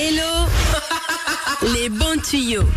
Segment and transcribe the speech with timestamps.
[0.00, 0.46] Hello
[1.74, 2.68] Les bons tuyaux.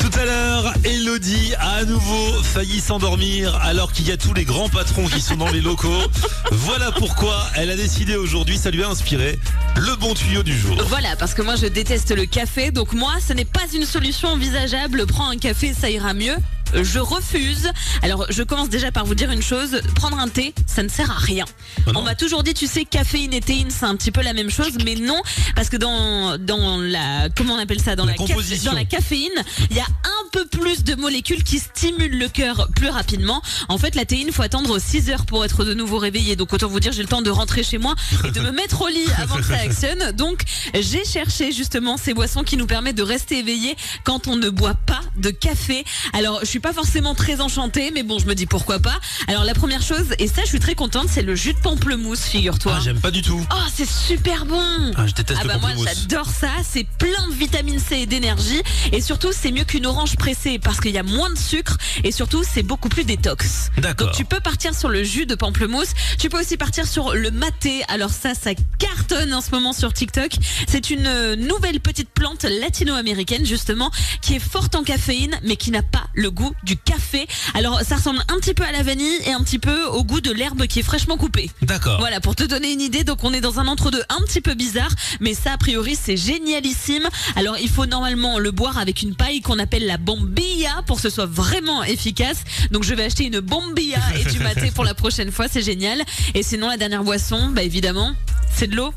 [0.00, 4.46] Tout à l'heure, Elodie a à nouveau failli s'endormir alors qu'il y a tous les
[4.46, 6.02] grands patrons qui sont dans les locaux.
[6.50, 9.38] Voilà pourquoi elle a décidé aujourd'hui, ça lui a inspiré,
[9.76, 10.82] le bon tuyau du jour.
[10.86, 14.28] Voilà, parce que moi je déteste le café, donc moi ce n'est pas une solution
[14.28, 15.04] envisageable.
[15.06, 16.36] Prends un café, ça ira mieux.
[16.74, 17.70] Je refuse.
[18.02, 19.80] Alors, je commence déjà par vous dire une chose.
[19.94, 21.44] Prendre un thé, ça ne sert à rien.
[21.86, 22.00] Ah non.
[22.00, 24.50] On m'a toujours dit, tu sais, caféine et théine, c'est un petit peu la même
[24.50, 25.20] chose, mais non,
[25.54, 28.70] parce que dans dans la comment on appelle ça, dans La la, caf- composition.
[28.72, 29.30] dans la caféine,
[29.70, 33.42] il y a un peu plus de molécules qui stimulent le cœur plus rapidement.
[33.68, 36.36] En fait, la théine, faut attendre 6 heures pour être de nouveau réveillé.
[36.36, 37.94] Donc autant vous dire, j'ai le temps de rentrer chez moi
[38.24, 40.12] et de me mettre au lit avant que ça actionne.
[40.12, 40.42] Donc
[40.74, 44.74] j'ai cherché justement ces boissons qui nous permettent de rester éveillé quand on ne boit
[44.74, 45.84] pas de café.
[46.12, 48.98] Alors je suis pas forcément très enchantée, mais bon, je me dis pourquoi pas.
[49.26, 52.22] Alors la première chose, et ça je suis très contente, c'est le jus de pamplemousse,
[52.22, 52.74] figure-toi.
[52.76, 53.44] Ah, j'aime pas du tout.
[53.52, 57.28] Oh, c'est super bon Ah, je déteste ah le bah moi j'adore ça, c'est plein
[57.28, 58.62] de vitamine C et d'énergie
[58.92, 62.12] et surtout c'est mieux qu'une orange pressée parce qu'il y a moins de sucre et
[62.12, 63.70] surtout c'est beaucoup plus détox.
[63.78, 64.06] D'accord.
[64.06, 67.32] Donc tu peux partir sur le jus de pamplemousse, tu peux aussi partir sur le
[67.32, 67.82] maté.
[67.88, 70.30] Alors ça ça cartonne en ce moment sur TikTok.
[70.68, 73.90] C'est une euh, nouvelle petite plante latino-américaine justement
[74.20, 77.26] qui est forte en caféine mais qui n'a pas le goût du café.
[77.54, 80.20] Alors ça ressemble un petit peu à la vanille et un petit peu au goût
[80.20, 81.50] de l'herbe qui est fraîchement coupée.
[81.62, 81.98] D'accord.
[81.98, 84.54] Voilà, pour te donner une idée, donc on est dans un entre-deux un petit peu
[84.54, 87.08] bizarre, mais ça a priori c'est génialissime.
[87.36, 91.02] Alors il faut normalement le boire avec une paille qu'on appelle la bombilla pour que
[91.02, 92.44] ce soit vraiment efficace.
[92.70, 96.02] Donc je vais acheter une bombilla et du maté pour la prochaine fois, c'est génial.
[96.34, 98.14] Et sinon la dernière boisson, bah évidemment,
[98.54, 98.92] c'est de l'eau.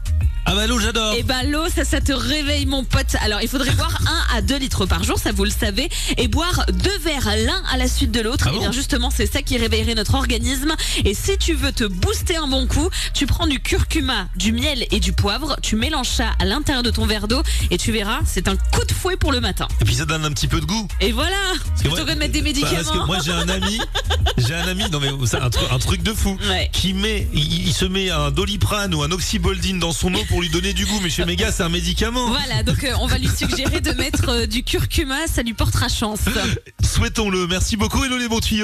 [0.47, 1.15] Ah bah l'eau, j'adore.
[1.15, 3.15] Et ben l'eau, ça, ça te réveille mon pote.
[3.21, 3.99] Alors il faudrait boire
[4.33, 7.63] 1 à 2 litres par jour, ça vous le savez, et boire deux verres l'un
[7.71, 8.45] à la suite de l'autre.
[8.47, 10.73] Ah et bon bien justement, c'est ça qui réveillerait notre organisme.
[11.03, 14.85] Et si tu veux te booster un bon coup, tu prends du curcuma, du miel
[14.91, 18.19] et du poivre, tu mélanges ça à l'intérieur de ton verre d'eau, et tu verras,
[18.25, 19.67] c'est un coup de fouet pour le matin.
[19.81, 20.87] Et puis ça donne un petit peu de goût.
[21.01, 21.35] Et voilà,
[21.79, 22.75] plutôt que de mettre des Bah, médicaments.
[22.75, 23.79] Parce que moi j'ai un ami,
[24.37, 26.69] j'ai un ami, non mais un, tru- un truc de fou, Ouais.
[26.71, 30.34] qui met, il, il se met un doliprane ou un oxyboldine dans son eau pour
[30.39, 30.99] lui donner du goût.
[31.01, 32.27] Mais chez mes gars, c'est un médicament.
[32.27, 35.87] Voilà, donc euh, on va lui suggérer de mettre euh, du curcuma, ça lui portera
[35.87, 36.19] chance.
[36.83, 37.47] Souhaitons-le.
[37.47, 38.63] Merci beaucoup, Hello les bons tuyaux.